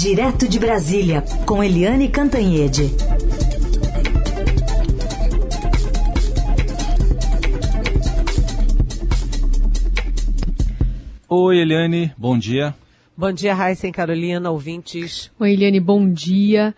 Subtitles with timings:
[0.00, 2.84] Direto de Brasília, com Eliane Cantanhede.
[11.28, 12.76] Oi, Eliane, bom dia.
[13.16, 15.32] Bom dia, Raíssa e Carolina, ouvintes.
[15.36, 16.72] Oi, Eliane, bom dia.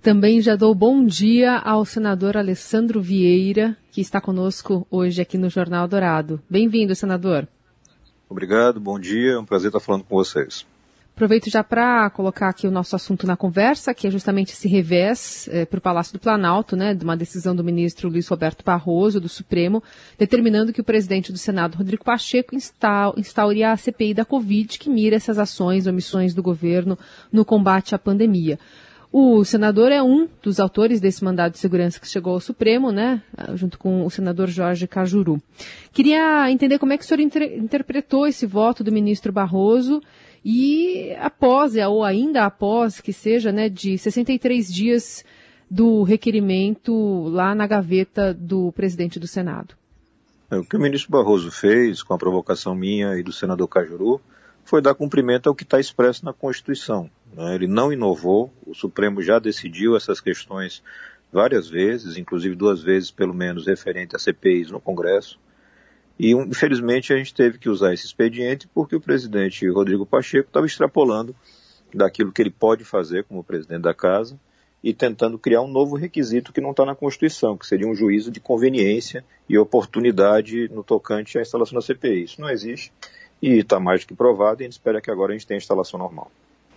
[0.00, 5.50] Também já dou bom dia ao senador Alessandro Vieira, que está conosco hoje aqui no
[5.50, 6.40] Jornal Dourado.
[6.48, 7.46] Bem-vindo, senador.
[8.30, 10.64] Obrigado, bom dia, é um prazer estar falando com vocês.
[11.14, 15.46] Aproveito já para colocar aqui o nosso assunto na conversa, que é justamente esse revés
[15.52, 19.20] é, para o Palácio do Planalto, né, de uma decisão do ministro Luiz Roberto Barroso,
[19.20, 19.82] do Supremo,
[20.18, 25.14] determinando que o presidente do Senado, Rodrigo Pacheco, instaure a CPI da Covid, que mira
[25.14, 26.98] essas ações ou missões do governo
[27.30, 28.58] no combate à pandemia.
[29.12, 33.22] O senador é um dos autores desse mandado de segurança que chegou ao Supremo, né,
[33.54, 35.38] junto com o senador Jorge Cajuru.
[35.92, 40.00] Queria entender como é que o senhor inter interpretou esse voto do ministro Barroso
[40.44, 45.24] e após, ou ainda após que seja, né, de 63 dias
[45.70, 49.74] do requerimento lá na gaveta do presidente do Senado.
[50.50, 54.20] É, o que o ministro Barroso fez, com a provocação minha e do senador Cajuru,
[54.64, 57.10] foi dar cumprimento ao que está expresso na Constituição.
[57.34, 57.54] Né?
[57.54, 60.82] Ele não inovou, o Supremo já decidiu essas questões
[61.32, 65.38] várias vezes, inclusive duas vezes pelo menos referente a CPIs no Congresso.
[66.18, 70.66] E infelizmente a gente teve que usar esse expediente porque o presidente Rodrigo Pacheco estava
[70.66, 71.34] extrapolando
[71.92, 74.38] daquilo que ele pode fazer como presidente da casa
[74.82, 78.30] e tentando criar um novo requisito que não está na Constituição, que seria um juízo
[78.30, 82.24] de conveniência e oportunidade no tocante à instalação da CPI.
[82.24, 82.92] Isso não existe
[83.40, 85.56] e está mais do que provado e a gente espera que agora a gente tenha
[85.56, 86.30] a instalação normal.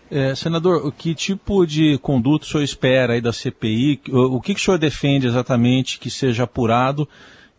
[0.09, 4.01] É, senador, que tipo de conduta o senhor espera aí da CPI?
[4.09, 7.09] O, o que, que o senhor defende exatamente que seja apurado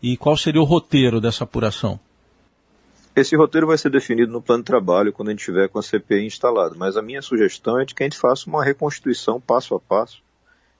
[0.01, 1.99] e qual seria o roteiro dessa apuração?
[3.15, 5.83] Esse roteiro vai ser definido no plano de trabalho quando a gente tiver com a
[5.83, 9.73] CPI instalada, mas a minha sugestão é de que a gente faça uma reconstituição passo
[9.73, 10.21] a passo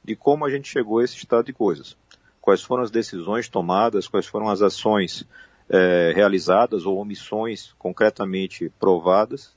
[0.04, 1.98] de como a gente chegou a esse estado de coisas.
[2.40, 5.26] Quais foram as decisões tomadas, quais foram as ações
[5.70, 9.52] é, realizadas ou omissões concretamente provadas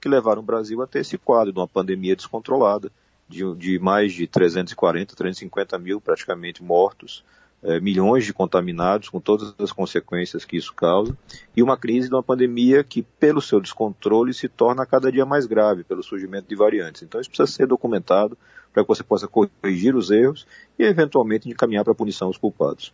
[0.00, 2.90] que levaram o Brasil a ter esse quadro de uma pandemia descontrolada,
[3.28, 7.22] de, de mais de 340, 350 mil praticamente mortos,
[7.62, 11.16] é, milhões de contaminados, com todas as consequências que isso causa,
[11.56, 15.46] e uma crise de uma pandemia que, pelo seu descontrole, se torna cada dia mais
[15.46, 17.02] grave pelo surgimento de variantes.
[17.02, 18.36] Então, isso precisa ser documentado
[18.72, 20.46] para que você possa corrigir os erros
[20.78, 22.92] e, eventualmente, encaminhar para a punição os culpados.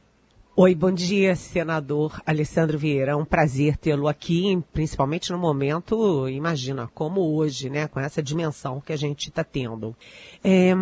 [0.60, 3.12] Oi, bom dia, senador Alessandro Vieira.
[3.12, 8.80] É um prazer tê-lo aqui, principalmente no momento, imagina, como hoje, né, com essa dimensão
[8.80, 9.94] que a gente está tendo.
[10.42, 10.72] É,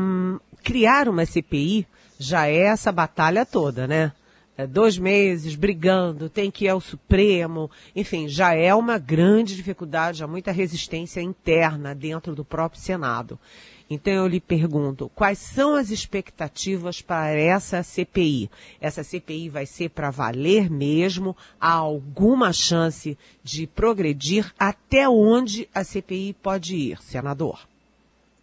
[0.64, 1.86] criar uma CPI
[2.18, 4.12] já é essa batalha toda, né?
[4.58, 10.24] É dois meses brigando, tem que ir ao Supremo, enfim, já é uma grande dificuldade,
[10.24, 13.38] há muita resistência interna dentro do próprio Senado.
[13.88, 18.50] Então eu lhe pergunto, quais são as expectativas para essa CPI?
[18.80, 21.36] Essa CPI vai ser para valer mesmo?
[21.60, 24.52] Há alguma chance de progredir?
[24.58, 27.60] Até onde a CPI pode ir, senador?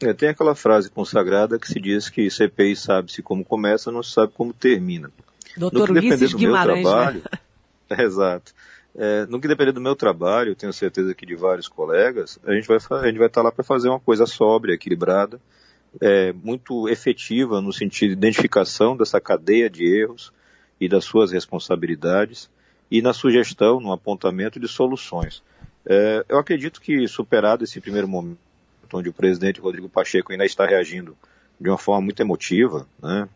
[0.01, 4.11] É, tem aquela frase consagrada que se diz que CPI sabe-se como começa, não se
[4.11, 5.09] sabe como termina.
[5.55, 7.21] Doutor Ulisses Guimarães, trabalho,
[7.89, 7.97] né?
[8.03, 8.53] Exato.
[8.95, 12.67] É, no que depender do meu trabalho, tenho certeza que de vários colegas, a gente
[12.67, 15.39] vai, a gente vai estar lá para fazer uma coisa sóbria, equilibrada,
[16.01, 20.31] é, muito efetiva no sentido de identificação dessa cadeia de erros
[20.79, 22.49] e das suas responsabilidades
[22.89, 25.41] e na sugestão, no apontamento de soluções.
[25.85, 28.37] É, eu acredito que superado esse primeiro momento,
[28.97, 31.17] onde o presidente Rodrigo Pacheco ainda está reagindo
[31.59, 33.27] de uma forma muito emotiva, né,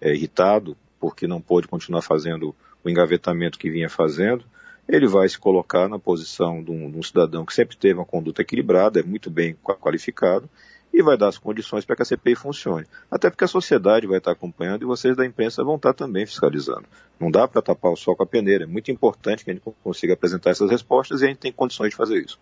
[0.00, 2.54] é, irritado porque não pôde continuar fazendo
[2.84, 4.44] o engavetamento que vinha fazendo,
[4.88, 8.04] ele vai se colocar na posição de um, de um, cidadão que sempre teve uma
[8.04, 10.48] conduta equilibrada, é muito bem qualificado,
[10.92, 12.86] e vai dar as condições para que a CPI funcione.
[13.10, 16.84] Até porque a sociedade vai estar acompanhando e vocês da imprensa vão estar também fiscalizando.
[17.18, 18.64] Não dá para tapar o sol com a peneira.
[18.64, 21.90] É muito importante que a gente consiga apresentar essas respostas e a gente tem condições
[21.90, 22.38] de fazer isso.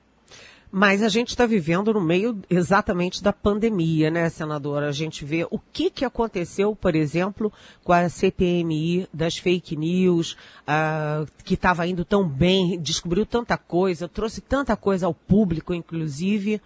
[0.73, 4.89] Mas a gente está vivendo no meio exatamente da pandemia, né, senadora?
[4.89, 7.53] A gente vê o que, que aconteceu, por exemplo,
[7.83, 14.07] com a CPMI das fake news, uh, que estava indo tão bem, descobriu tanta coisa,
[14.07, 16.61] trouxe tanta coisa ao público, inclusive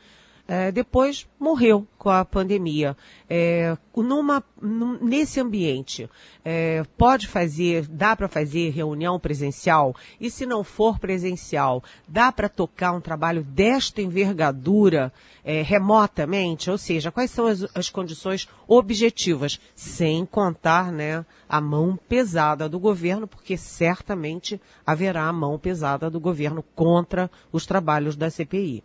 [0.46, 2.94] é, depois morreu com a pandemia.
[3.28, 6.08] É, numa, num, nesse ambiente,
[6.44, 9.96] é, pode fazer, dá para fazer reunião presencial?
[10.20, 15.10] E se não for presencial, dá para tocar um trabalho desta envergadura
[15.42, 16.70] é, remotamente?
[16.70, 19.58] Ou seja, quais são as, as condições objetivas?
[19.74, 26.20] Sem contar né, a mão pesada do governo, porque certamente haverá a mão pesada do
[26.20, 28.84] governo contra os trabalhos da CPI.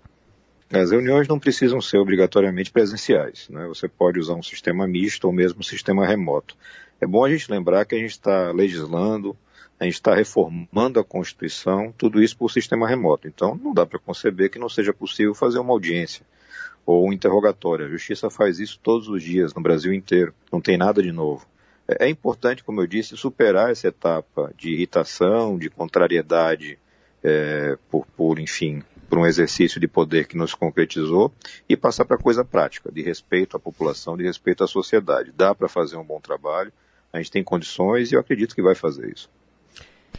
[0.71, 3.48] As reuniões não precisam ser obrigatoriamente presenciais.
[3.50, 3.66] Né?
[3.68, 6.56] Você pode usar um sistema misto ou mesmo um sistema remoto.
[7.01, 9.36] É bom a gente lembrar que a gente está legislando,
[9.80, 13.27] a gente está reformando a Constituição, tudo isso por sistema remoto.
[13.27, 16.24] Então, não dá para conceber que não seja possível fazer uma audiência
[16.86, 17.86] ou um interrogatório.
[17.86, 20.33] A Justiça faz isso todos os dias, no Brasil inteiro.
[20.51, 21.48] Não tem nada de novo.
[21.88, 26.77] É, é importante, como eu disse, superar essa etapa de irritação, de contrariedade
[27.24, 31.33] é, por, por, enfim, por um exercício de poder que nos concretizou
[31.67, 35.33] e passar para coisa prática, de respeito à população, de respeito à sociedade.
[35.35, 36.71] Dá para fazer um bom trabalho,
[37.11, 39.29] a gente tem condições e eu acredito que vai fazer isso.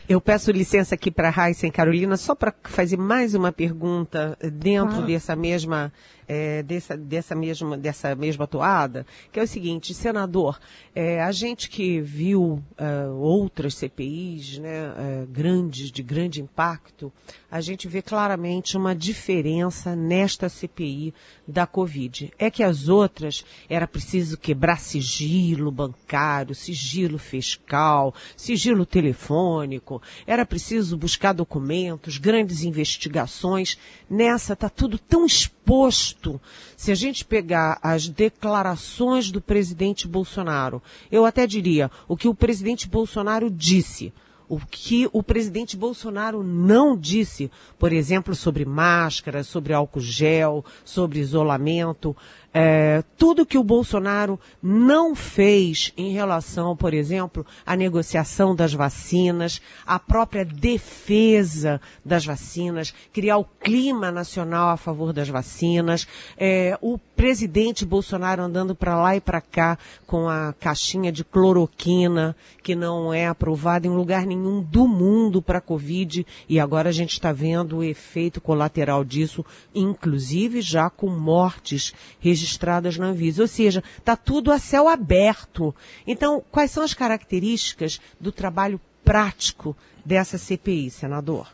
[0.08, 5.02] Eu peço licença aqui para a e Carolina, só para fazer mais uma pergunta dentro
[5.06, 5.92] dessa mesma
[6.31, 10.60] é, dessa, dessa, mesma, dessa mesma toada, que é o seguinte, senador,
[10.94, 17.12] é, a gente que viu é, outras CPIs né, é, grandes, de grande impacto,
[17.50, 21.12] a gente vê claramente uma diferença nesta CPI
[21.48, 22.32] da Covid.
[22.38, 29.79] É que as outras era preciso quebrar sigilo bancário, sigilo fiscal, sigilo telefônico,
[30.26, 33.78] era preciso buscar documentos, grandes investigações.
[34.08, 36.40] Nessa está tudo tão exposto.
[36.76, 42.34] Se a gente pegar as declarações do presidente Bolsonaro, eu até diria o que o
[42.34, 44.12] presidente Bolsonaro disse.
[44.50, 47.49] O que o presidente Bolsonaro não disse,
[47.79, 52.17] por exemplo, sobre máscara, sobre álcool gel, sobre isolamento,
[52.52, 59.62] é, tudo que o Bolsonaro não fez em relação, por exemplo, à negociação das vacinas,
[59.87, 66.99] à própria defesa das vacinas, criar o clima nacional a favor das vacinas, é, o
[66.99, 73.14] presidente Bolsonaro andando para lá e para cá com a caixinha de cloroquina que não
[73.14, 77.32] é aprovada em lugar nenhum do mundo para a Covid e agora a gente está
[77.32, 79.44] vendo o efeito colateral disso,
[79.75, 83.42] inclusive já com mortes registradas na Anvisa.
[83.42, 85.75] Ou seja, está tudo a céu aberto.
[86.06, 91.48] Então, quais são as características do trabalho prático dessa CPI, senador?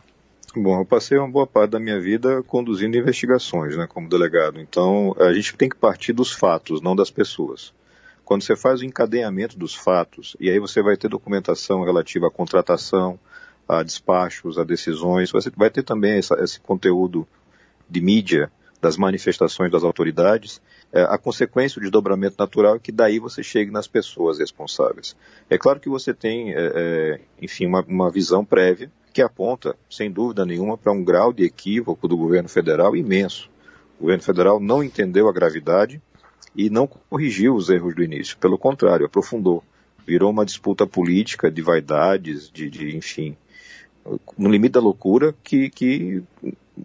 [0.55, 4.59] Bom, eu passei uma boa parte da minha vida conduzindo investigações, né, como delegado.
[4.59, 7.75] Então, a gente tem que partir dos fatos, não das pessoas.
[8.27, 12.31] Quando você faz o encadeamento dos fatos, e aí você vai ter documentação relativa à
[12.31, 13.17] contratação,
[13.69, 17.25] a despachos, a decisões, você vai ter também essa, esse conteúdo
[17.89, 18.51] de mídia
[18.83, 20.61] das manifestações das autoridades,
[20.93, 25.17] é, a consequência, o desdobramento natural é que daí você chegue nas pessoas responsáveis.
[25.49, 30.11] É claro que você tem, é, é, enfim, uma, uma visão prévia que aponta, sem
[30.11, 33.49] dúvida nenhuma, para um grau de equívoco do governo federal imenso.
[34.01, 36.03] O governo federal não entendeu a gravidade
[36.57, 38.39] e não corrigiu os erros do início.
[38.39, 39.63] Pelo contrário, aprofundou.
[40.07, 43.37] Virou uma disputa política de vaidades, de, de enfim,
[44.39, 46.23] no limite da loucura, que, que,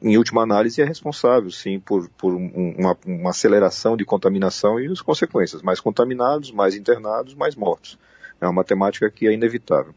[0.01, 5.01] em última análise, é responsável, sim, por, por uma, uma aceleração de contaminação e as
[5.01, 5.62] consequências.
[5.62, 7.97] Mais contaminados, mais internados, mais mortos.
[8.41, 9.94] É uma matemática que é inevitável.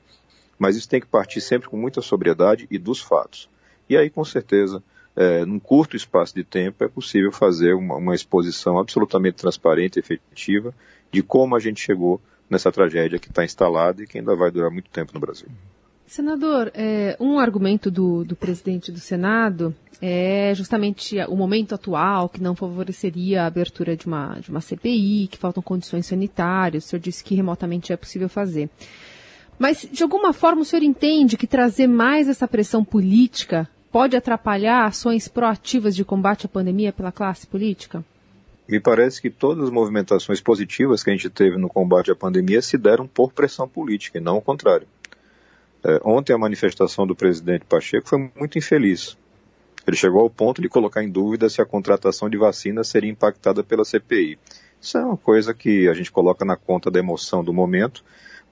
[0.58, 3.48] Mas isso tem que partir sempre com muita sobriedade e dos fatos.
[3.88, 4.82] E aí, com certeza,
[5.16, 10.00] é, num curto espaço de tempo, é possível fazer uma, uma exposição absolutamente transparente e
[10.00, 10.74] efetiva
[11.12, 12.20] de como a gente chegou
[12.50, 15.48] nessa tragédia que está instalada e que ainda vai durar muito tempo no Brasil.
[16.06, 22.42] Senador, é, um argumento do, do, presidente do Senado é justamente o momento atual, que
[22.42, 26.84] não favoreceria a abertura de uma, de uma CPI, que faltam condições sanitárias.
[26.84, 28.68] O senhor disse que remotamente é possível fazer.
[29.58, 34.86] Mas, de alguma forma, o senhor entende que trazer mais essa pressão política pode atrapalhar
[34.86, 38.04] ações proativas de combate à pandemia pela classe política?
[38.68, 42.60] Me parece que todas as movimentações positivas que a gente teve no combate à pandemia
[42.60, 44.88] se deram por pressão política e não o contrário.
[45.84, 49.16] É, ontem a manifestação do presidente Pacheco foi muito infeliz.
[49.86, 53.62] Ele chegou ao ponto de colocar em dúvida se a contratação de vacinas seria impactada
[53.62, 54.40] pela CPI.
[54.80, 58.02] Isso é uma coisa que a gente coloca na conta da emoção do momento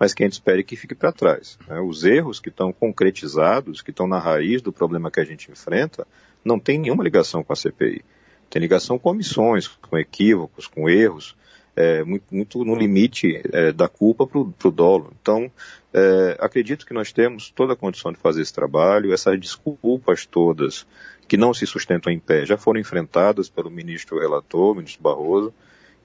[0.02, 1.56] mas que a gente espere que fique para trás.
[1.68, 1.78] Né?
[1.78, 6.04] Os erros que estão concretizados, que estão na raiz do problema que a gente enfrenta,
[6.44, 8.04] não tem nenhuma ligação com a CPI.
[8.50, 11.36] Tem ligação com omissões, com equívocos, com erros,
[11.76, 15.12] é, muito, muito, no limite é, da culpa para o dolo.
[15.22, 15.48] Então,
[15.94, 19.12] é, acredito que nós temos toda a condição de fazer esse trabalho.
[19.12, 20.84] Essas desculpas todas
[21.28, 25.54] que não se sustentam em pé já foram enfrentadas pelo ministro relator, ministro Barroso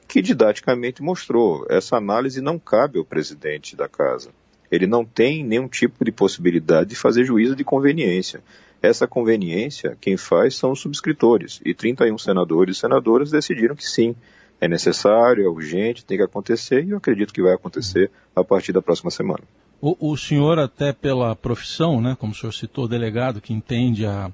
[0.08, 4.30] que didaticamente mostrou essa análise não cabe ao presidente da casa.
[4.72, 8.42] Ele não tem nenhum tipo de possibilidade de fazer juízo de conveniência.
[8.82, 11.60] Essa conveniência, quem faz são os subscritores.
[11.66, 14.16] E 31 senadores e senadoras decidiram que sim,
[14.60, 18.72] é necessário, é urgente, tem que acontecer, e eu acredito que vai acontecer a partir
[18.72, 19.44] da próxima semana.
[19.80, 24.32] O, o senhor, até pela profissão, né, como o senhor citou, delegado, que entende a,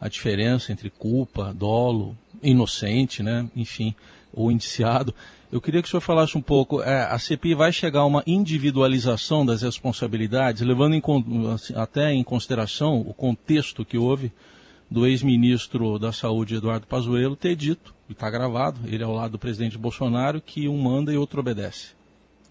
[0.00, 3.48] a diferença entre culpa, dolo, inocente, né?
[3.56, 3.94] Enfim,
[4.34, 5.14] ou indiciado.
[5.52, 8.22] Eu queria que o senhor falasse um pouco, é, a CPI vai chegar a uma
[8.26, 11.02] individualização das responsabilidades, levando em,
[11.52, 14.32] assim, até em consideração o contexto que houve
[14.90, 19.32] do ex-ministro da Saúde, Eduardo Pazuello, ter dito, e está gravado, ele é ao lado
[19.32, 21.94] do presidente Bolsonaro, que um manda e outro obedece.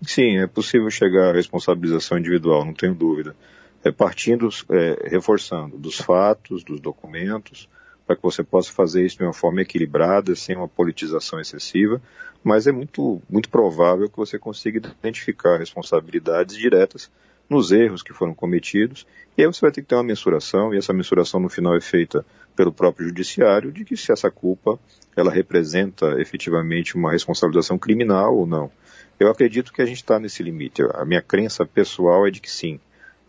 [0.02, 3.36] Sim, é possível chegar à responsabilização individual, não tenho dúvida.
[3.84, 7.68] É, partindo, é, reforçando dos fatos, dos documentos,
[8.06, 12.02] para que você possa fazer isso de uma forma equilibrada, sem uma politização excessiva,
[12.44, 17.10] mas é muito, muito provável que você consiga identificar responsabilidades diretas
[17.50, 19.06] nos erros que foram cometidos,
[19.38, 21.82] e aí você vai ter que ter uma mensuração, e essa mensuração no final é
[21.82, 24.80] feita pelo próprio judiciário, de que se essa culpa
[25.16, 28.72] ela representa efetivamente uma responsabilização criminal ou não.
[29.20, 30.82] Eu acredito que a gente está nesse limite.
[30.94, 32.80] A minha crença pessoal é de que sim.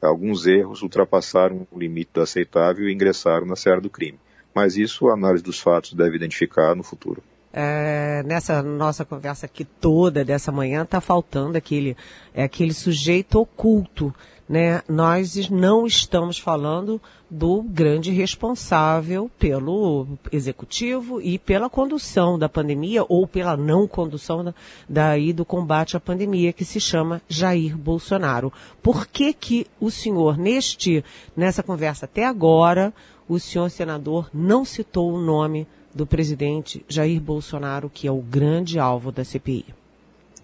[0.00, 4.19] Alguns erros ultrapassaram o limite do aceitável e ingressaram na seara do crime
[4.55, 7.23] mas isso a análise dos fatos deve identificar no futuro.
[7.57, 11.97] É, nessa nossa conversa aqui toda dessa manhã está faltando aquele,
[12.35, 14.13] é, aquele sujeito oculto.
[14.49, 14.83] Né?
[14.89, 23.27] Nós não estamos falando do grande responsável pelo executivo e pela condução da pandemia ou
[23.27, 24.55] pela não condução da,
[24.89, 28.53] daí do combate à pandemia, que se chama Jair Bolsonaro.
[28.83, 31.03] Por que que o senhor, neste,
[31.35, 32.93] nessa conversa até agora,
[33.29, 38.79] o senhor senador não citou o nome do presidente Jair Bolsonaro, que é o grande
[38.79, 39.84] alvo da CPI.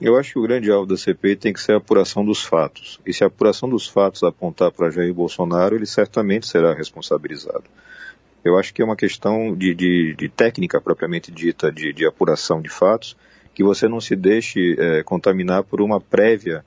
[0.01, 2.99] Eu acho que o grande alvo da CPI tem que ser a apuração dos fatos.
[3.05, 7.65] E se a apuração dos fatos apontar para Jair Bolsonaro, ele certamente será responsabilizado.
[8.43, 12.63] Eu acho que é uma questão de, de, de técnica propriamente dita de, de, apuração
[12.63, 13.15] de fatos,
[13.55, 16.65] que você não se deixe é, contaminar por uma prévia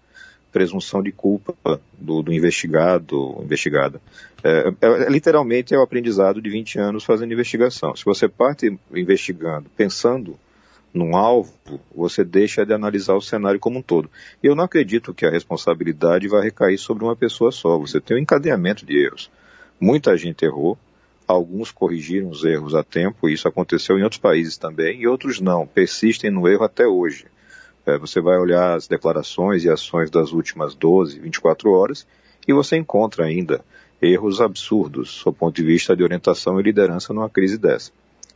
[0.51, 1.55] presunção de culpa
[1.97, 3.99] do, do investigado, investigada.
[4.43, 7.95] É, é, é, literalmente é o aprendizado de 20 anos fazendo investigação.
[7.95, 10.37] Se você parte investigando, pensando
[10.93, 11.53] num alvo,
[11.93, 14.09] você deixa de analisar o cenário como um todo.
[14.41, 17.77] Eu não acredito que a responsabilidade vai recair sobre uma pessoa só.
[17.79, 19.31] Você tem um encadeamento de erros.
[19.79, 20.77] Muita gente errou,
[21.27, 25.65] alguns corrigiram os erros a tempo, isso aconteceu em outros países também, e outros não,
[25.65, 27.25] persistem no erro até hoje.
[27.85, 32.07] É, você vai olhar as declarações e ações das últimas 12, 24 horas
[32.47, 33.63] e você encontra ainda
[34.01, 37.91] erros absurdos, do ponto de vista de orientação e liderança numa crise dessa.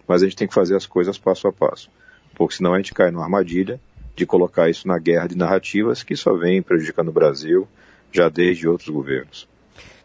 [0.08, 1.90] Mas a gente tem que fazer as coisas passo a passo,
[2.38, 3.82] porque senão a gente cai numa armadilha
[4.15, 7.67] de colocar isso na guerra de narrativas que só vem prejudicando o Brasil
[8.12, 9.48] já desde outros governos.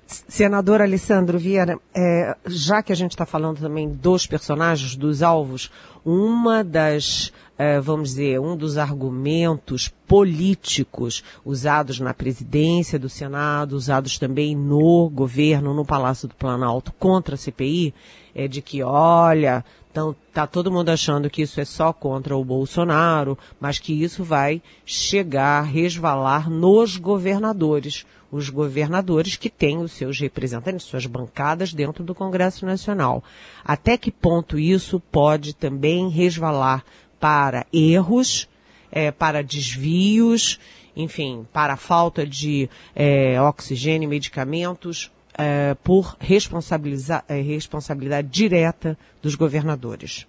[0.06, 5.70] Senador Alessandro Vieira, é, já que a gente está falando também dos personagens, dos alvos,
[6.04, 14.18] uma das, é, vamos dizer, um dos argumentos políticos usados na presidência do Senado, usados
[14.18, 17.94] também no governo, no Palácio do Planalto contra a CPI,
[18.34, 22.42] é de que, olha, então, tá todo mundo achando que isso é só contra o
[22.42, 28.06] Bolsonaro, mas que isso vai chegar, resvalar nos governadores.
[28.30, 33.22] Os governadores que têm os seus representantes, suas bancadas dentro do Congresso Nacional.
[33.62, 36.82] Até que ponto isso pode também resvalar
[37.20, 38.48] para erros,
[38.90, 40.58] é, para desvios,
[40.96, 49.34] enfim, para falta de é, oxigênio e medicamentos, é, por responsabilizar, é, responsabilidade direta dos
[49.34, 50.26] governadores?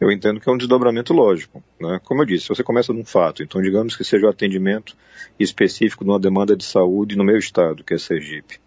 [0.00, 1.62] Eu entendo que é um desdobramento lógico.
[1.80, 1.98] Né?
[2.04, 4.94] Como eu disse, se você começa num fato, então digamos que seja o atendimento
[5.40, 8.60] específico de uma demanda de saúde no meu estado, que é Sergipe.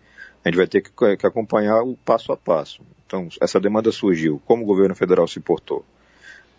[0.43, 2.81] A gente vai ter que, que acompanhar o passo a passo.
[3.05, 5.85] Então, essa demanda surgiu, como o governo federal se portou,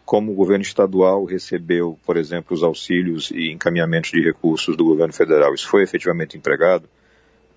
[0.04, 5.12] como o governo estadual recebeu, por exemplo, os auxílios e encaminhamentos de recursos do governo
[5.12, 6.88] federal, isso foi efetivamente empregado,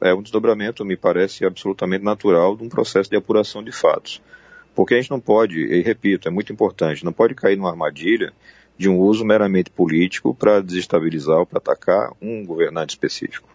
[0.04, 4.22] é um desdobramento, me parece, absolutamente natural de um processo de apuração de fatos.
[4.76, 8.34] Porque a gente não pode, e repito, é muito importante, não pode cair numa armadilha
[8.78, 13.48] de um uso meramente político para desestabilizar ou para atacar um governante específico.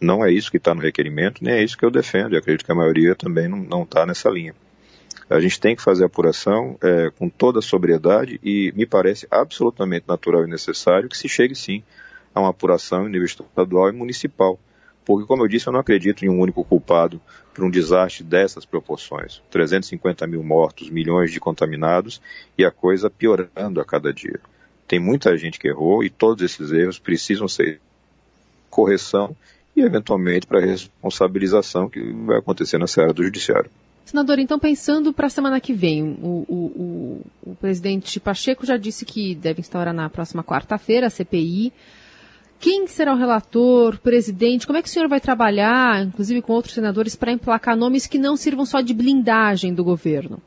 [0.00, 2.64] Não é isso que está no requerimento, nem é isso que eu defendo, e acredito
[2.64, 4.54] que a maioria também não está nessa linha.
[5.30, 9.26] A gente tem que fazer a apuração é, com toda a sobriedade e me parece
[9.30, 11.82] absolutamente natural e necessário que se chegue sim
[12.34, 14.58] a uma apuração em nível estadual e municipal
[15.04, 17.20] porque, como eu disse, eu não acredito em um único culpado
[17.54, 19.42] por um desastre dessas proporções.
[19.50, 22.20] 350 mil mortos, milhões de contaminados
[22.56, 24.40] e a coisa piorando a cada dia.
[24.86, 27.80] Tem muita gente que errou e todos esses erros precisam ser
[28.70, 29.36] correção
[29.76, 33.70] e, eventualmente, para responsabilização que vai acontecer na seara do Judiciário.
[34.04, 38.76] Senador, então pensando para a semana que vem, o, o, o, o presidente Pacheco já
[38.76, 41.72] disse que deve instaurar na próxima quarta-feira a CPI.
[42.62, 44.68] Quem será o relator, presidente?
[44.68, 48.18] Como é que o senhor vai trabalhar, inclusive com outros senadores, para emplacar nomes que
[48.18, 50.40] não sirvam só de blindagem do governo?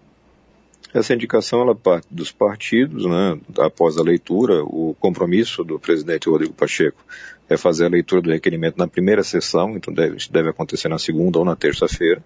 [0.93, 6.53] Essa indicação ela parte dos partidos, né, após a leitura, o compromisso do presidente Rodrigo
[6.53, 7.03] Pacheco
[7.49, 11.37] é fazer a leitura do requerimento na primeira sessão, então deve, deve acontecer na segunda
[11.37, 12.23] ou na terça-feira.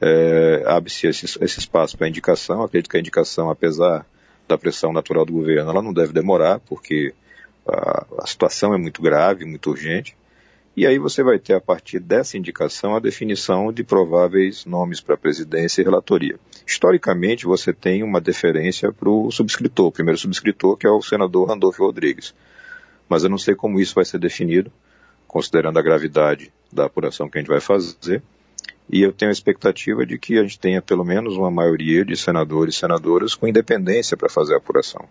[0.00, 2.62] É, Abre-se esse, esse espaço para indicação.
[2.62, 4.06] Acredito que a indicação, apesar
[4.48, 7.12] da pressão natural do governo, ela não deve demorar, porque
[7.66, 10.16] a, a situação é muito grave, muito urgente.
[10.74, 15.18] E aí você vai ter, a partir dessa indicação, a definição de prováveis nomes para
[15.18, 16.38] presidência e relatoria.
[16.66, 21.48] Historicamente, você tem uma deferência para o subscritor, o primeiro subscritor, que é o senador
[21.48, 22.34] Randolfo Rodrigues.
[23.06, 24.72] Mas eu não sei como isso vai ser definido,
[25.26, 28.22] considerando a gravidade da apuração que a gente vai fazer.
[28.90, 32.16] E eu tenho a expectativa de que a gente tenha pelo menos uma maioria de
[32.16, 35.06] senadores e senadoras com independência para fazer a apuração.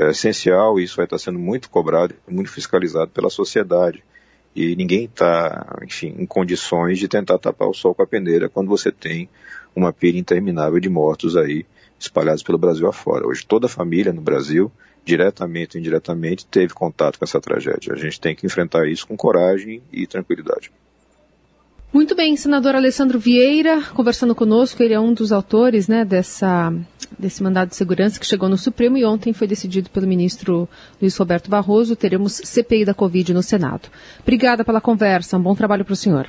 [0.00, 4.04] É essencial, isso vai estar sendo muito cobrado, muito fiscalizado pela sociedade
[4.54, 8.68] e ninguém está, enfim, em condições de tentar tapar o sol com a peneira quando
[8.68, 9.28] você tem
[9.74, 11.66] uma pilha interminável de mortos aí
[11.98, 13.26] espalhados pelo Brasil afora.
[13.26, 14.70] Hoje toda a família no Brasil,
[15.04, 17.92] diretamente ou indiretamente, teve contato com essa tragédia.
[17.92, 20.70] A gente tem que enfrentar isso com coragem e tranquilidade.
[21.92, 26.72] Muito bem, senador Alessandro Vieira, conversando conosco, ele é um dos autores né, dessa,
[27.16, 30.68] desse mandado de segurança que chegou no Supremo e ontem foi decidido pelo ministro
[31.00, 31.94] Luiz Roberto Barroso.
[31.94, 33.88] Teremos CPI da Covid no Senado.
[34.20, 36.28] Obrigada pela conversa, um bom trabalho para o senhor.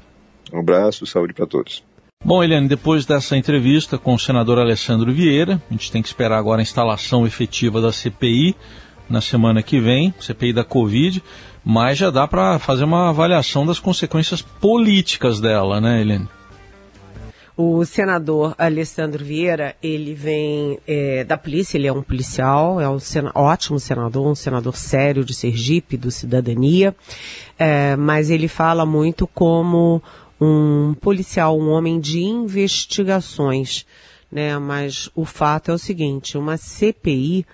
[0.54, 1.84] Um abraço, saúde para todos.
[2.24, 6.38] Bom, Eliane, depois dessa entrevista com o senador Alessandro Vieira, a gente tem que esperar
[6.38, 8.56] agora a instalação efetiva da CPI
[9.10, 11.24] na semana que vem, CPI da Covid
[11.64, 16.28] mas já dá para fazer uma avaliação das consequências políticas dela, né, Helene?
[17.62, 22.98] O senador Alessandro Vieira, ele vem é, da polícia, ele é um policial, é um
[23.36, 26.96] ótimo senador, um senador sério de Sergipe, do Cidadania,
[27.58, 30.02] é, mas ele fala muito como
[30.40, 33.86] um policial, um homem de investigações,
[34.32, 34.58] né?
[34.58, 37.46] Mas o fato é o seguinte, uma CPI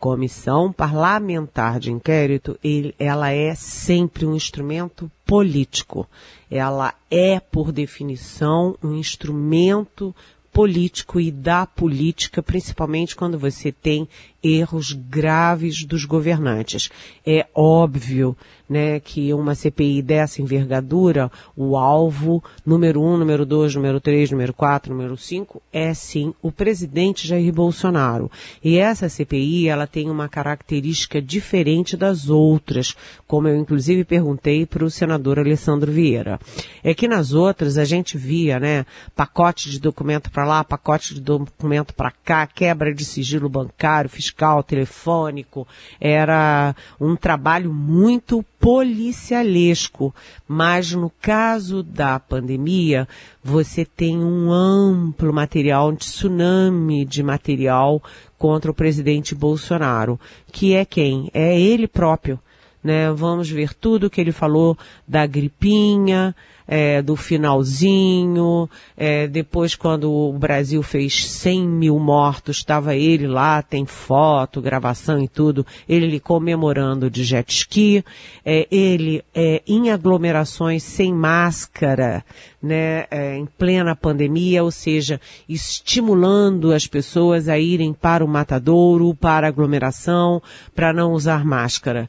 [0.00, 2.58] Comissão Parlamentar de Inquérito,
[2.98, 6.08] ela é sempre um instrumento político.
[6.50, 10.16] Ela é, por definição, um instrumento
[10.52, 14.08] político e da política, principalmente quando você tem
[14.42, 16.90] erros graves dos governantes.
[17.26, 18.36] É óbvio
[18.68, 24.54] né, que uma CPI dessa envergadura, o alvo número um, número dois, número três, número
[24.54, 28.30] quatro, número cinco, é sim o presidente Jair Bolsonaro.
[28.62, 34.84] E essa CPI, ela tem uma característica diferente das outras, como eu inclusive perguntei para
[34.84, 36.38] o senador Alessandro Vieira.
[36.82, 38.86] É que nas outras a gente via, né,
[39.16, 44.62] pacote de documento para lá, pacote de documento para cá, quebra de sigilo bancário, fiscal,
[44.62, 45.66] telefônico,
[46.00, 50.14] era um trabalho muito policialesco,
[50.46, 53.08] mas no caso da pandemia,
[53.42, 58.02] você tem um amplo material, um tsunami de material
[58.38, 60.18] contra o presidente Bolsonaro,
[60.52, 61.30] que é quem?
[61.32, 62.38] É ele próprio.
[62.82, 63.12] Né?
[63.12, 64.76] Vamos ver tudo que ele falou
[65.06, 66.34] da gripinha,
[66.72, 73.60] é, do finalzinho, é, depois quando o Brasil fez 100 mil mortos, estava ele lá,
[73.60, 78.04] tem foto, gravação e tudo, ele comemorando de jet ski,
[78.44, 82.24] é, ele é, em aglomerações sem máscara,
[82.62, 89.12] né, é, em plena pandemia, ou seja, estimulando as pessoas a irem para o matadouro,
[89.12, 90.40] para a aglomeração,
[90.72, 92.08] para não usar máscara.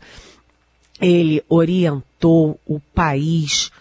[1.02, 3.71] Ele orientou o país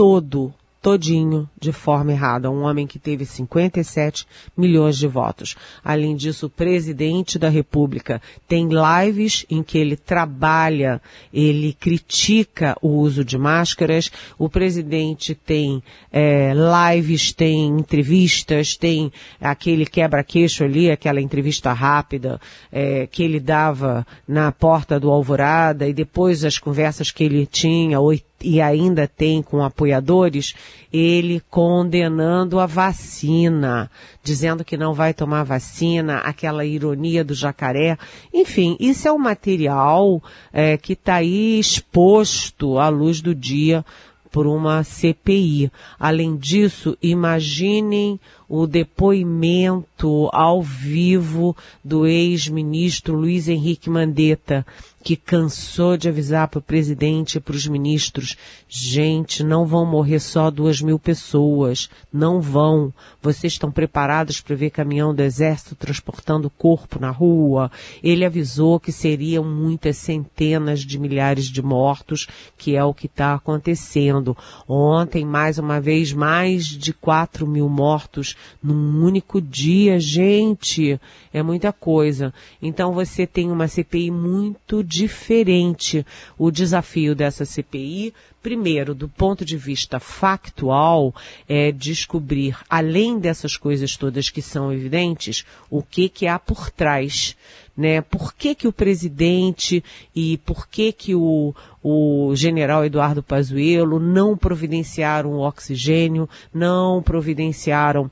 [0.00, 2.50] todo, todinho, de forma errada.
[2.50, 5.54] Um homem que teve 57 milhões de votos.
[5.84, 11.02] Além disso, o presidente da República tem lives em que ele trabalha,
[11.34, 14.10] ele critica o uso de máscaras.
[14.38, 22.40] O presidente tem é, lives, tem entrevistas, tem aquele quebra-queixo ali, aquela entrevista rápida
[22.72, 28.00] é, que ele dava na porta do Alvorada e depois as conversas que ele tinha,
[28.42, 30.54] e ainda tem com apoiadores,
[30.92, 33.90] ele condenando a vacina,
[34.22, 37.98] dizendo que não vai tomar vacina, aquela ironia do jacaré.
[38.32, 40.22] Enfim, isso é um material
[40.52, 43.84] é, que está aí exposto à luz do dia
[44.30, 45.70] por uma CPI.
[45.98, 48.18] Além disso, imaginem
[48.50, 54.66] o depoimento ao vivo do ex-ministro Luiz Henrique Mandetta,
[55.02, 58.36] que cansou de avisar para o presidente e para os ministros,
[58.68, 62.92] gente, não vão morrer só duas mil pessoas, não vão.
[63.22, 67.70] Vocês estão preparados para ver caminhão do exército transportando corpo na rua?
[68.02, 72.26] Ele avisou que seriam muitas centenas de milhares de mortos,
[72.58, 74.36] que é o que está acontecendo.
[74.68, 81.00] Ontem, mais uma vez, mais de quatro mil mortos num único dia, gente,
[81.32, 82.32] é muita coisa.
[82.60, 86.04] Então você tem uma CPI muito diferente.
[86.38, 91.14] O desafio dessa CPI primeiro, do ponto de vista factual,
[91.48, 97.36] é descobrir, além dessas coisas todas que são evidentes, o que, que há por trás.
[97.76, 98.00] Né?
[98.00, 99.82] Por que, que o presidente
[100.14, 108.10] e por que, que o, o general Eduardo Pazuello não providenciaram o oxigênio, não providenciaram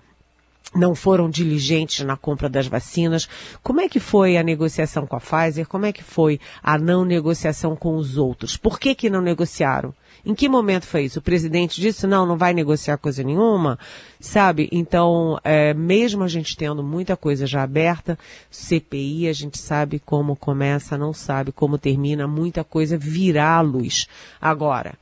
[0.75, 3.29] não foram diligentes na compra das vacinas.
[3.63, 5.67] Como é que foi a negociação com a Pfizer?
[5.67, 8.57] Como é que foi a não negociação com os outros?
[8.57, 9.95] Por que que não negociaram?
[10.25, 11.21] Em que momento foi isso?
[11.21, 13.79] O presidente disse, não, não vai negociar coisa nenhuma,
[14.21, 14.69] sabe?
[14.71, 18.19] Então, é, mesmo a gente tendo muita coisa já aberta,
[18.51, 24.07] CPI, a gente sabe como começa, não sabe como termina, muita coisa virá à luz.
[24.41, 24.95] Agora,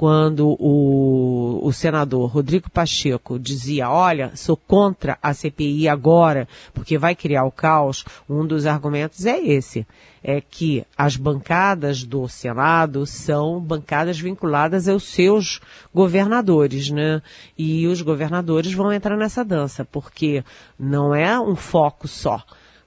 [0.00, 7.14] quando o, o senador Rodrigo Pacheco dizia, olha, sou contra a CPI agora, porque vai
[7.14, 9.86] criar o caos, um dos argumentos é esse,
[10.24, 15.60] é que as bancadas do Senado são bancadas vinculadas aos seus
[15.94, 17.20] governadores, né?
[17.58, 20.42] E os governadores vão entrar nessa dança, porque
[20.78, 22.42] não é um foco só.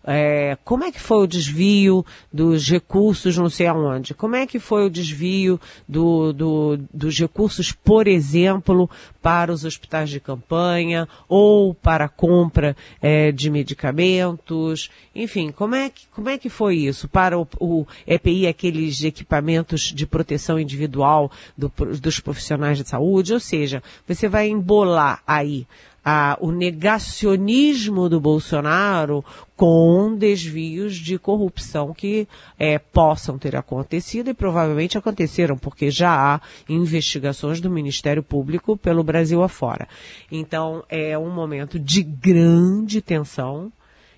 [0.05, 4.13] É, como é que foi o desvio dos recursos não sei aonde?
[4.13, 8.89] Como é que foi o desvio do, do, dos recursos, por exemplo,
[9.21, 14.89] para os hospitais de campanha ou para a compra é, de medicamentos?
[15.15, 17.07] Enfim, como é, que, como é que foi isso?
[17.07, 23.33] Para o, o EPI, aqueles equipamentos de proteção individual do, dos profissionais de saúde?
[23.33, 25.65] Ou seja, você vai embolar aí
[26.03, 29.23] a, o negacionismo do Bolsonaro
[29.55, 32.27] com desvios de corrupção que
[32.59, 39.03] é, possam ter acontecido e provavelmente aconteceram, porque já há investigações do Ministério Público pelo
[39.03, 39.87] Brasil afora.
[40.31, 43.71] Então é um momento de grande tensão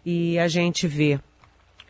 [0.06, 1.19] e a gente vê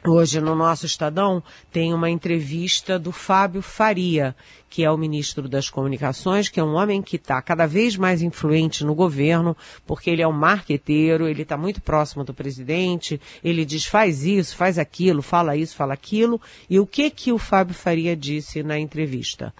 [0.08, 1.42] Hoje, no nosso Estadão,
[1.72, 4.36] tem uma entrevista do Fábio Faria,
[4.70, 8.22] que é o ministro das Comunicações, que é um homem que está cada vez mais
[8.22, 13.66] influente no governo, porque ele é um marqueteiro, ele está muito próximo do presidente, ele
[13.66, 16.40] diz faz isso, faz aquilo, fala isso, fala aquilo.
[16.70, 19.52] E o que que o Fábio Faria disse na entrevista?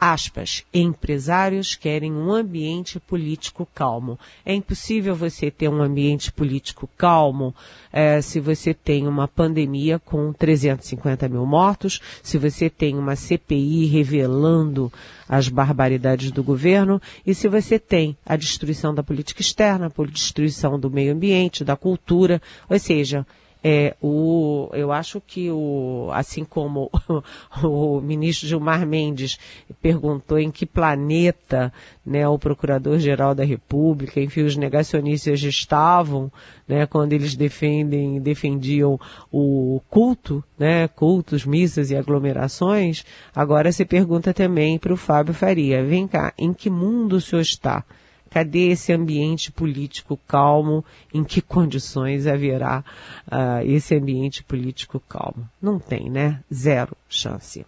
[0.00, 4.18] Aspas, empresários querem um ambiente político calmo.
[4.46, 7.54] É impossível você ter um ambiente político calmo
[7.92, 13.86] é, se você tem uma pandemia com 350 mil mortos, se você tem uma CPI
[13.86, 14.90] revelando
[15.28, 20.80] as barbaridades do governo e se você tem a destruição da política externa, a destruição
[20.80, 23.26] do meio ambiente, da cultura, ou seja,
[23.62, 26.90] é, o, eu acho que o, assim como
[27.62, 29.38] o, ministro Gilmar Mendes
[29.82, 31.72] perguntou em que planeta
[32.04, 36.32] né, o Procurador-Geral da República, enfim, os negacionistas estavam
[36.66, 38.98] né, quando eles defendem, defendiam
[39.30, 45.84] o culto, né, cultos, missas e aglomerações, agora se pergunta também para o Fábio Faria,
[45.84, 47.84] vem cá, em que mundo o senhor está?
[48.30, 50.84] Cadê esse ambiente político calmo?
[51.12, 52.84] Em que condições haverá
[53.26, 55.48] uh, esse ambiente político calmo?
[55.60, 56.40] Não tem, né?
[56.52, 57.66] Zero chance.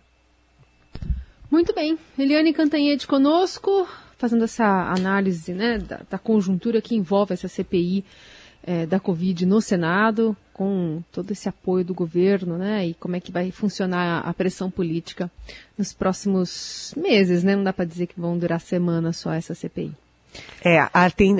[1.50, 1.98] Muito bem.
[2.18, 8.04] Eliane Cantanhede conosco, fazendo essa análise né, da, da conjuntura que envolve essa CPI
[8.62, 12.86] é, da Covid no Senado, com todo esse apoio do governo, né?
[12.86, 15.30] E como é que vai funcionar a pressão política
[15.76, 17.56] nos próximos meses, né?
[17.56, 19.92] Não dá para dizer que vão durar semanas só essa CPI.
[20.64, 20.78] É,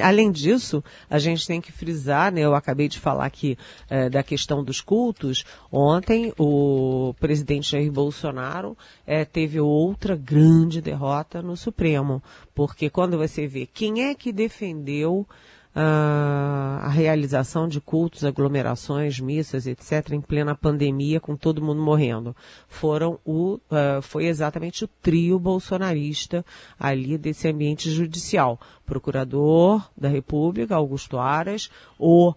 [0.03, 3.57] além disso, a gente tem que frisar, né, eu acabei de falar aqui
[3.89, 5.45] é, da questão dos cultos.
[5.71, 8.77] Ontem, o presidente Jair Bolsonaro
[9.07, 12.23] é, teve outra grande derrota no Supremo,
[12.55, 15.27] porque quando você vê quem é que defendeu
[15.75, 22.37] a realização de cultos, aglomerações, missas, etc., em plena pandemia, com todo mundo morrendo.
[22.69, 26.45] Foram o, uh, foi exatamente o trio bolsonarista
[26.79, 28.61] ali desse ambiente judicial.
[28.85, 32.35] Procurador da República, Augusto Aras, o uh,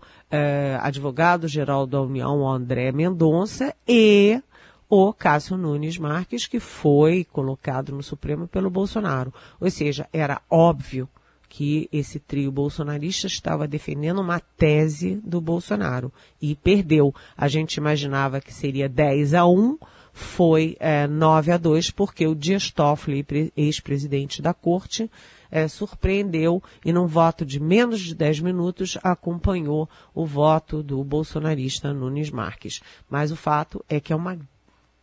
[0.81, 4.41] advogado-geral da União, André Mendonça, e
[4.89, 9.33] o Cássio Nunes Marques, que foi colocado no Supremo pelo Bolsonaro.
[9.59, 11.09] Ou seja, era óbvio
[11.47, 17.13] que esse trio bolsonarista estava defendendo uma tese do Bolsonaro e perdeu.
[17.38, 19.77] A gente imaginava que seria 10 a 1,
[20.12, 25.10] foi é, 9 a 2, porque o Dias Toffoli, ex-presidente da corte,
[25.51, 31.93] é, surpreendeu e num voto de menos de 10 minutos acompanhou o voto do bolsonarista
[31.93, 32.81] Nunes Marques.
[33.10, 34.39] Mas o fato é que é uma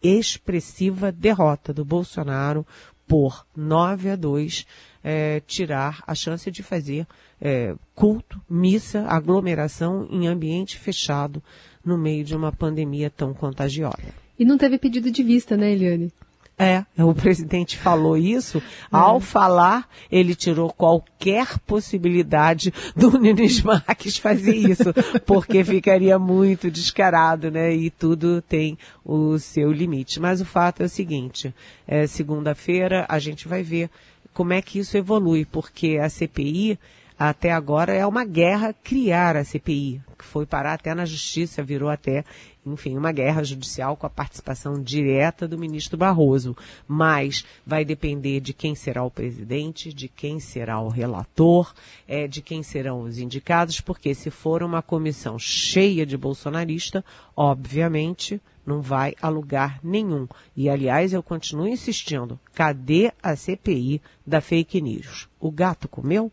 [0.03, 2.67] expressiva derrota do Bolsonaro
[3.07, 4.67] por 9 a 2,
[5.03, 7.07] é, tirar a chance de fazer
[7.41, 11.43] é, culto, missa, aglomeração em ambiente fechado
[11.85, 14.15] no meio de uma pandemia tão contagiosa.
[14.39, 16.13] E não teve pedido de vista, né, Eliane?
[16.59, 18.59] É, o presidente falou isso.
[18.59, 18.63] É.
[18.91, 24.93] Ao falar, ele tirou qualquer possibilidade do Nunes Marques fazer isso,
[25.27, 27.75] porque ficaria muito descarado, né?
[27.75, 30.21] E tudo tem o seu limite.
[30.21, 31.53] Mas o fato é o seguinte:
[31.87, 33.91] é, segunda-feira a gente vai ver
[34.33, 36.79] como é que isso evolui, porque a CPI
[37.19, 41.89] até agora é uma guerra criar a CPI, que foi parar até na justiça, virou
[41.89, 42.25] até,
[42.65, 46.57] enfim, uma guerra judicial com a participação direta do ministro Barroso.
[46.87, 51.75] Mas vai depender de quem será o presidente, de quem será o relator,
[52.07, 57.05] é, de quem serão os indicados, porque se for uma comissão cheia de bolsonarista,
[57.37, 60.29] obviamente não vai a lugar nenhum.
[60.57, 65.29] E, aliás, eu continuo insistindo: cadê a CPI da fake news?
[65.41, 66.31] O gato comeu?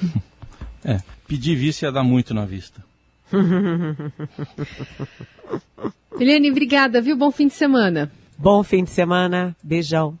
[0.86, 2.84] É, pedir vice ia dar muito na vista.
[6.18, 7.16] Helene, obrigada, viu?
[7.16, 8.10] Bom fim de semana.
[8.38, 9.56] Bom fim de semana.
[9.62, 10.18] Beijão.